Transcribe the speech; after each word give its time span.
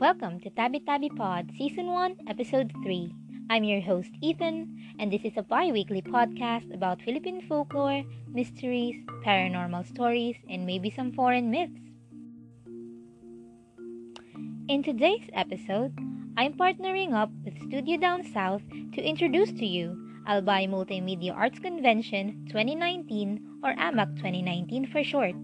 Welcome 0.00 0.40
to 0.40 0.50
Tabi 0.56 0.80
Tabi 0.80 1.10
Pod 1.10 1.52
Season 1.58 1.84
1, 1.92 2.24
Episode 2.26 2.72
3. 2.82 3.12
I'm 3.50 3.64
your 3.64 3.82
host, 3.82 4.08
Ethan, 4.22 4.96
and 4.98 5.12
this 5.12 5.20
is 5.28 5.36
a 5.36 5.42
bi 5.42 5.70
weekly 5.72 6.00
podcast 6.00 6.72
about 6.72 7.02
Philippine 7.02 7.44
folklore, 7.46 8.02
mysteries, 8.32 8.96
paranormal 9.26 9.84
stories, 9.86 10.36
and 10.48 10.64
maybe 10.64 10.88
some 10.88 11.12
foreign 11.12 11.50
myths. 11.50 11.84
In 14.72 14.82
today's 14.82 15.28
episode, 15.34 15.92
I'm 16.38 16.54
partnering 16.54 17.12
up 17.12 17.28
with 17.44 17.60
Studio 17.68 18.00
Down 18.00 18.24
South 18.24 18.62
to 18.96 19.04
introduce 19.04 19.52
to 19.52 19.66
you 19.66 20.00
Albay 20.26 20.64
Multimedia 20.64 21.36
Arts 21.36 21.58
Convention 21.58 22.48
2019 22.48 23.60
or 23.62 23.74
AMAC 23.76 24.16
2019 24.16 24.86
for 24.86 25.04
short. 25.04 25.36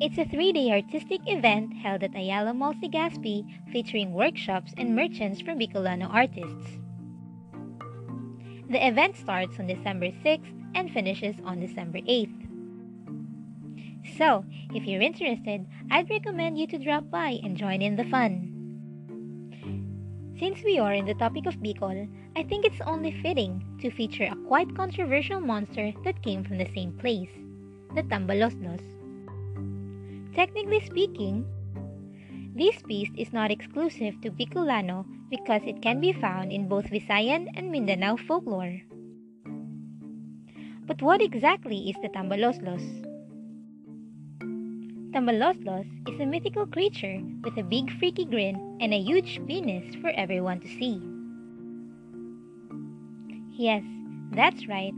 It's 0.00 0.16
a 0.16 0.24
three 0.24 0.50
day 0.50 0.70
artistic 0.70 1.20
event 1.26 1.74
held 1.74 2.02
at 2.02 2.14
Ayala 2.14 2.54
Mall 2.54 2.72
Legazpi 2.72 3.44
featuring 3.70 4.14
workshops 4.14 4.72
and 4.78 4.96
merchants 4.96 5.42
from 5.42 5.58
Bicolano 5.58 6.08
artists. 6.10 6.78
The 8.70 8.80
event 8.88 9.18
starts 9.18 9.58
on 9.58 9.66
December 9.66 10.06
6th 10.24 10.54
and 10.74 10.90
finishes 10.90 11.36
on 11.44 11.60
December 11.60 11.98
8th. 11.98 12.32
So, 14.16 14.46
if 14.72 14.86
you're 14.86 15.02
interested, 15.02 15.66
I'd 15.90 16.08
recommend 16.08 16.58
you 16.58 16.66
to 16.68 16.78
drop 16.78 17.10
by 17.10 17.38
and 17.44 17.54
join 17.54 17.82
in 17.82 17.96
the 17.96 18.04
fun. 18.04 18.48
Since 20.38 20.62
we 20.64 20.78
are 20.78 20.94
in 20.94 21.04
the 21.04 21.20
topic 21.20 21.44
of 21.44 21.60
Bicol, 21.60 22.08
I 22.36 22.42
think 22.44 22.64
it's 22.64 22.80
only 22.86 23.12
fitting 23.20 23.62
to 23.82 23.90
feature 23.90 24.30
a 24.32 24.48
quite 24.48 24.74
controversial 24.74 25.40
monster 25.40 25.92
that 26.04 26.22
came 26.22 26.42
from 26.42 26.56
the 26.56 26.72
same 26.74 26.96
place, 26.96 27.36
the 27.94 28.02
Tambaloslos. 28.04 28.99
Technically 30.34 30.80
speaking, 30.86 31.44
this 32.54 32.80
beast 32.82 33.12
is 33.18 33.32
not 33.32 33.50
exclusive 33.50 34.20
to 34.22 34.30
Bicolano 34.30 35.04
because 35.28 35.62
it 35.64 35.82
can 35.82 36.00
be 36.00 36.12
found 36.12 36.52
in 36.52 36.68
both 36.68 36.86
Visayan 36.86 37.48
and 37.56 37.70
Mindanao 37.70 38.16
folklore. 38.16 38.80
But 40.86 41.02
what 41.02 41.20
exactly 41.20 41.90
is 41.90 41.96
the 42.02 42.08
Tambaloslos? 42.08 42.82
Tambaloslos 45.12 45.86
is 46.08 46.20
a 46.20 46.26
mythical 46.26 46.66
creature 46.66 47.20
with 47.42 47.58
a 47.58 47.64
big 47.64 47.90
freaky 47.98 48.24
grin 48.24 48.78
and 48.80 48.94
a 48.94 49.02
huge 49.02 49.40
penis 49.46 49.96
for 49.96 50.10
everyone 50.10 50.60
to 50.60 50.68
see. 50.68 51.02
Yes, 53.58 53.82
that's 54.30 54.68
right. 54.68 54.94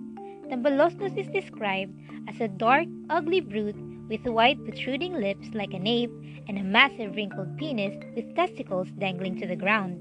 Tambaloslos 0.50 1.16
is 1.16 1.26
described 1.28 1.92
as 2.28 2.38
a 2.40 2.48
dark, 2.48 2.86
ugly 3.08 3.40
brute 3.40 3.91
with 4.12 4.26
white 4.26 4.62
protruding 4.64 5.14
lips 5.14 5.48
like 5.54 5.72
an 5.72 5.86
ape 5.86 6.12
and 6.46 6.58
a 6.58 6.62
massive 6.62 7.16
wrinkled 7.16 7.56
penis 7.56 7.96
with 8.14 8.36
testicles 8.36 8.88
dangling 8.98 9.40
to 9.40 9.46
the 9.46 9.56
ground. 9.56 9.96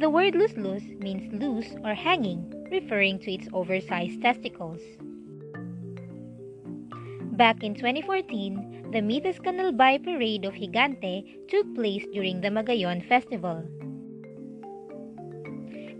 The 0.00 0.08
word 0.08 0.32
luslus 0.32 0.82
means 0.98 1.30
loose 1.30 1.76
or 1.84 1.92
hanging, 1.92 2.52
referring 2.72 3.18
to 3.20 3.30
its 3.30 3.48
oversized 3.52 4.22
testicles. 4.22 4.80
Back 7.36 7.62
in 7.62 7.74
2014, 7.74 8.92
the 8.92 9.02
Mitas 9.02 9.38
Canalbay 9.38 10.02
Parade 10.02 10.46
of 10.46 10.54
Gigante 10.54 11.22
took 11.48 11.74
place 11.74 12.06
during 12.14 12.40
the 12.40 12.48
Magayon 12.48 13.06
Festival. 13.06 13.62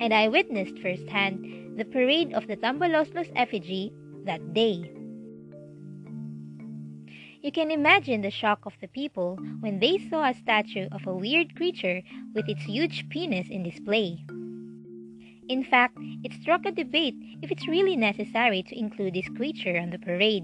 And 0.00 0.14
I 0.14 0.28
witnessed 0.28 0.78
firsthand 0.78 1.76
the 1.76 1.84
parade 1.84 2.32
of 2.32 2.46
the 2.46 2.56
Tambaloslos 2.56 3.30
effigy 3.36 3.92
that 4.24 4.54
day. 4.54 4.95
You 7.46 7.52
can 7.52 7.70
imagine 7.70 8.22
the 8.22 8.30
shock 8.32 8.66
of 8.66 8.72
the 8.80 8.88
people 8.88 9.38
when 9.60 9.78
they 9.78 9.98
saw 9.98 10.28
a 10.28 10.34
statue 10.34 10.88
of 10.90 11.06
a 11.06 11.14
weird 11.14 11.54
creature 11.54 12.02
with 12.34 12.48
its 12.48 12.64
huge 12.64 13.08
penis 13.08 13.46
in 13.48 13.62
display. 13.62 14.18
In 15.48 15.62
fact, 15.62 15.96
it 16.24 16.32
struck 16.32 16.66
a 16.66 16.72
debate 16.72 17.14
if 17.42 17.52
it's 17.52 17.68
really 17.68 17.94
necessary 17.94 18.64
to 18.64 18.76
include 18.76 19.14
this 19.14 19.28
creature 19.36 19.78
on 19.78 19.90
the 19.90 19.98
parade. 20.00 20.42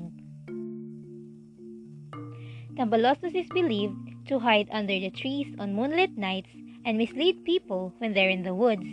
Tambaloslos 2.76 3.34
is 3.34 3.48
believed 3.48 3.98
to 4.28 4.38
hide 4.38 4.68
under 4.70 4.94
the 4.94 5.10
trees 5.10 5.52
on 5.58 5.74
moonlit 5.74 6.16
nights 6.16 6.50
and 6.84 6.98
mislead 6.98 7.44
people 7.44 7.92
when 7.98 8.14
they're 8.14 8.30
in 8.30 8.44
the 8.44 8.54
woods, 8.54 8.86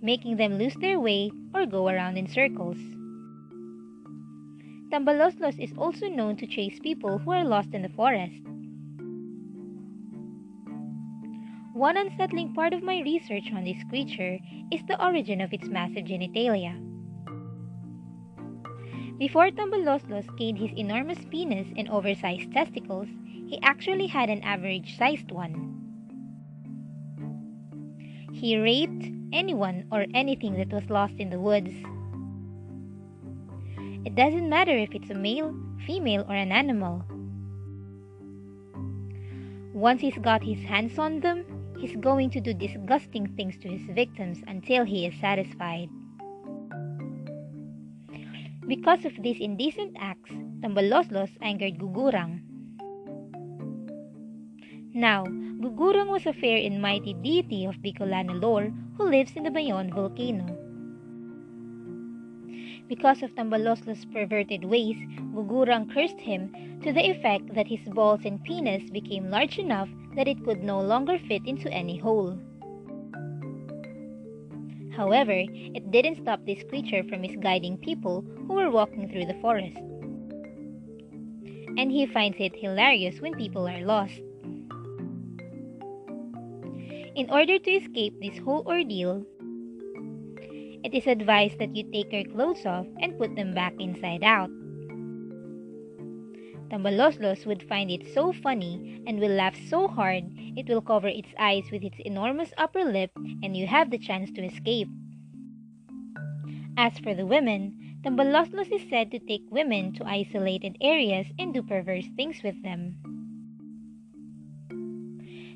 making 0.00 0.36
them 0.36 0.56
lose 0.56 0.76
their 0.76 1.00
way 1.00 1.32
or 1.52 1.66
go 1.66 1.88
around 1.88 2.16
in 2.16 2.28
circles. 2.28 2.78
Tambaloslos 4.94 5.58
is 5.58 5.72
also 5.76 6.06
known 6.06 6.36
to 6.36 6.46
chase 6.46 6.78
people 6.78 7.18
who 7.18 7.32
are 7.32 7.44
lost 7.44 7.74
in 7.74 7.82
the 7.82 7.88
forest. 7.88 8.40
One 11.72 11.96
unsettling 11.96 12.54
part 12.54 12.72
of 12.72 12.84
my 12.84 13.00
research 13.00 13.50
on 13.52 13.64
this 13.64 13.82
creature 13.90 14.38
is 14.70 14.84
the 14.86 15.04
origin 15.04 15.40
of 15.40 15.52
its 15.52 15.66
massive 15.66 16.04
genitalia. 16.04 16.78
Before 19.18 19.50
Tambaloslos 19.50 20.28
gained 20.38 20.58
his 20.58 20.70
enormous 20.76 21.18
penis 21.28 21.66
and 21.76 21.88
oversized 21.88 22.52
testicles, 22.52 23.08
he 23.48 23.58
actually 23.62 24.06
had 24.06 24.30
an 24.30 24.44
average 24.44 24.96
sized 24.96 25.32
one. 25.32 25.74
He 28.32 28.56
raped 28.56 29.10
anyone 29.32 29.88
or 29.90 30.06
anything 30.14 30.54
that 30.54 30.72
was 30.72 30.88
lost 30.88 31.14
in 31.18 31.30
the 31.30 31.40
woods. 31.40 31.74
It 34.04 34.14
doesn't 34.14 34.48
matter 34.48 34.76
if 34.76 34.94
it's 34.94 35.08
a 35.08 35.14
male, 35.14 35.56
female, 35.86 36.26
or 36.28 36.34
an 36.34 36.52
animal. 36.52 37.02
Once 39.72 40.00
he's 40.02 40.18
got 40.18 40.44
his 40.44 40.62
hands 40.62 40.98
on 40.98 41.20
them, 41.20 41.44
he's 41.80 41.96
going 41.96 42.30
to 42.30 42.40
do 42.40 42.52
disgusting 42.52 43.26
things 43.34 43.56
to 43.58 43.68
his 43.68 43.82
victims 43.94 44.44
until 44.46 44.84
he 44.84 45.06
is 45.06 45.14
satisfied. 45.20 45.88
Because 48.68 49.04
of 49.04 49.12
these 49.22 49.40
indecent 49.40 49.96
acts, 49.98 50.30
Tambaloslos 50.60 51.36
angered 51.40 51.78
Gugurang. 51.78 52.40
Now, 54.94 55.24
Gugurang 55.24 56.08
was 56.08 56.24
a 56.24 56.32
fair 56.32 56.58
and 56.58 56.80
mighty 56.80 57.14
deity 57.14 57.64
of 57.64 57.82
Bicolano 57.82 58.40
lore 58.40 58.72
who 58.96 59.08
lives 59.08 59.32
in 59.34 59.42
the 59.42 59.50
Mayon 59.50 59.92
volcano. 59.92 60.63
Because 62.88 63.22
of 63.22 63.34
Tambaloslos' 63.34 64.12
perverted 64.12 64.64
ways, 64.64 64.96
Gugurang 65.34 65.90
cursed 65.92 66.20
him 66.20 66.80
to 66.82 66.92
the 66.92 67.10
effect 67.10 67.54
that 67.54 67.66
his 67.66 67.80
balls 67.88 68.20
and 68.26 68.42
penis 68.44 68.90
became 68.90 69.30
large 69.30 69.58
enough 69.58 69.88
that 70.16 70.28
it 70.28 70.44
could 70.44 70.62
no 70.62 70.80
longer 70.80 71.18
fit 71.18 71.46
into 71.46 71.72
any 71.72 71.96
hole. 71.96 72.38
However, 74.94 75.44
it 75.48 75.90
didn't 75.90 76.22
stop 76.22 76.44
this 76.44 76.62
creature 76.64 77.02
from 77.04 77.22
misguiding 77.22 77.78
people 77.78 78.24
who 78.46 78.52
were 78.52 78.70
walking 78.70 79.08
through 79.08 79.26
the 79.26 79.40
forest. 79.40 79.78
And 81.76 81.90
he 81.90 82.06
finds 82.06 82.36
it 82.38 82.54
hilarious 82.54 83.20
when 83.20 83.34
people 83.34 83.66
are 83.66 83.80
lost. 83.80 84.20
In 87.16 87.30
order 87.30 87.58
to 87.58 87.70
escape 87.70 88.14
this 88.20 88.38
whole 88.38 88.62
ordeal, 88.66 89.24
it 90.84 90.94
is 90.94 91.06
advised 91.06 91.58
that 91.58 91.74
you 91.74 91.82
take 91.90 92.12
your 92.12 92.24
clothes 92.24 92.66
off 92.66 92.86
and 93.00 93.18
put 93.18 93.34
them 93.34 93.54
back 93.54 93.72
inside 93.80 94.22
out. 94.22 94.50
Tambaloslos 96.68 97.46
would 97.46 97.66
find 97.68 97.90
it 97.90 98.06
so 98.12 98.32
funny 98.32 99.02
and 99.06 99.18
will 99.18 99.30
laugh 99.30 99.56
so 99.68 99.88
hard 99.88 100.24
it 100.56 100.68
will 100.68 100.82
cover 100.82 101.08
its 101.08 101.28
eyes 101.38 101.64
with 101.72 101.82
its 101.82 101.96
enormous 102.04 102.52
upper 102.58 102.84
lip 102.84 103.10
and 103.42 103.56
you 103.56 103.66
have 103.66 103.90
the 103.90 103.98
chance 103.98 104.30
to 104.32 104.44
escape. 104.44 104.88
As 106.76 106.98
for 106.98 107.14
the 107.14 107.26
women, 107.26 108.00
Tambaloslos 108.04 108.70
is 108.70 108.82
said 108.90 109.10
to 109.12 109.18
take 109.18 109.42
women 109.50 109.94
to 109.94 110.04
isolated 110.04 110.76
areas 110.82 111.26
and 111.38 111.54
do 111.54 111.62
perverse 111.62 112.06
things 112.16 112.42
with 112.42 112.60
them. 112.62 112.96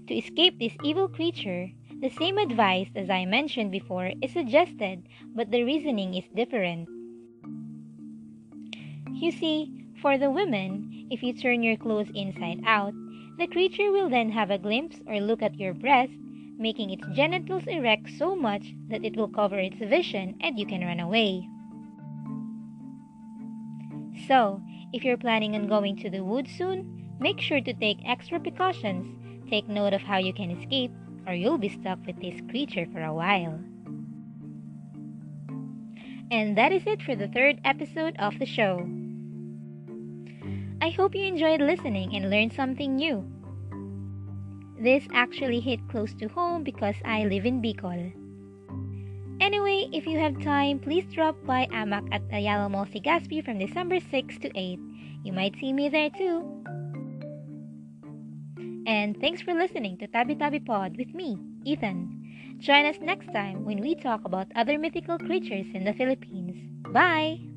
To 0.07 0.15
escape 0.15 0.59
this 0.59 0.73
evil 0.83 1.09
creature, 1.09 1.69
the 2.01 2.11
same 2.11 2.39
advice 2.39 2.89
as 2.95 3.11
I 3.11 3.25
mentioned 3.25 3.73
before 3.73 4.13
is 4.23 4.33
suggested, 4.33 5.03
but 5.35 5.51
the 5.51 5.65
reasoning 5.65 6.15
is 6.15 6.25
different. 6.35 6.89
You 9.15 9.33
see, 9.33 9.87
for 10.01 10.17
the 10.17 10.31
women, 10.31 11.09
if 11.11 11.23
you 11.23 11.33
turn 11.33 11.63
your 11.63 11.77
clothes 11.77 12.11
inside 12.15 12.61
out, 12.65 12.93
the 13.39 13.49
creature 13.49 13.91
will 13.91 14.09
then 14.09 14.31
have 14.31 14.51
a 14.51 14.59
glimpse 14.59 15.01
or 15.07 15.21
look 15.21 15.43
at 15.43 15.59
your 15.59 15.75
breast, 15.75 16.13
making 16.57 16.91
its 16.91 17.07
genitals 17.15 17.67
erect 17.67 18.11
so 18.17 18.37
much 18.37 18.75
that 18.89 19.05
it 19.05 19.17
will 19.17 19.29
cover 19.29 19.59
its 19.59 19.79
vision 19.79 20.37
and 20.41 20.59
you 20.59 20.67
can 20.67 20.83
run 20.83 21.01
away. 21.01 21.49
So, 24.27 24.61
if 24.93 25.05
you're 25.05 25.17
planning 25.17 25.55
on 25.55 25.67
going 25.67 25.97
to 25.99 26.11
the 26.11 26.23
woods 26.23 26.51
soon, 26.51 27.17
make 27.19 27.41
sure 27.41 27.61
to 27.61 27.75
take 27.75 27.99
extra 28.05 28.39
precautions, 28.39 29.07
take 29.51 29.69
note 29.69 29.95
of 29.95 30.03
how 30.03 30.19
you 30.19 30.33
can 30.33 30.51
escape, 30.51 30.93
or 31.29 31.35
you'll 31.35 31.59
be 31.59 31.69
stuck 31.69 31.99
with 32.07 32.19
this 32.21 32.41
creature 32.49 32.87
for 32.91 33.03
a 33.03 33.13
while. 33.13 33.61
And 36.31 36.57
that 36.57 36.73
is 36.73 36.83
it 36.87 37.03
for 37.03 37.15
the 37.15 37.29
third 37.29 37.61
episode 37.65 38.17
of 38.19 38.39
the 38.39 38.47
show. 38.47 38.89
I 40.81 40.91
hope 40.91 41.15
you 41.15 41.25
enjoyed 41.25 41.61
listening 41.61 42.17
and 42.17 42.31
learned 42.31 42.55
something 42.55 42.97
new. 42.97 43.25
This 44.81 45.07
actually 45.13 45.61
hit 45.61 45.81
close 45.89 46.15
to 46.15 46.29
home 46.29 46.63
because 46.63 46.95
I 47.05 47.25
live 47.25 47.45
in 47.45 47.61
Bicol. 47.61 48.13
Anyway, 49.41 49.89
if 49.93 50.07
you 50.07 50.19
have 50.19 50.41
time, 50.43 50.79
please 50.79 51.05
drop 51.13 51.37
by 51.45 51.67
AMAC 51.73 52.09
at 52.13 52.23
Ayala 52.33 52.69
Mall 52.69 52.87
Legazpi 52.87 53.45
from 53.45 53.59
December 53.59 53.99
6 54.01 54.39
to 54.39 54.51
8. 54.55 54.79
You 55.25 55.33
might 55.33 55.57
see 55.61 55.73
me 55.73 55.89
there 55.89 56.11
too. 56.11 56.58
And 58.89 59.17
thanks 59.21 59.41
for 59.43 59.55
listening 59.55 59.99
to 59.99 60.09
Tabi 60.09 60.35
Tabi 60.35 60.59
Pod 60.59 60.97
with 60.97 61.15
me, 61.15 61.39
Ethan. 61.65 62.59
Join 62.59 62.87
us 62.87 62.99
next 63.01 63.33
time 63.33 63.65
when 63.65 63.81
we 63.81 63.95
talk 63.95 64.25
about 64.25 64.51
other 64.57 64.79
mythical 64.79 65.17
creatures 65.19 65.67
in 65.75 65.85
the 65.85 65.95
Philippines. 65.95 66.57
Bye! 66.93 67.48